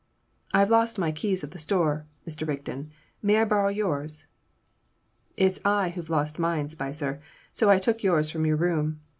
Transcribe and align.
"I've 0.51 0.71
lost 0.71 0.97
my 0.97 1.11
key 1.11 1.33
of 1.43 1.51
the 1.51 1.59
store, 1.59 2.07
Mr. 2.27 2.47
Rigden; 2.47 2.89
may 3.21 3.37
I 3.37 3.45
borrow 3.45 3.69
yours?" 3.69 4.25
"It's 5.37 5.59
I 5.63 5.89
who've 5.89 6.09
lost 6.09 6.39
mine, 6.39 6.71
Spicer, 6.71 7.19
so 7.51 7.69
I 7.69 7.77
took 7.77 8.01
yours 8.01 8.31
from 8.31 8.47
your 8.47 8.57
room. 8.57 8.99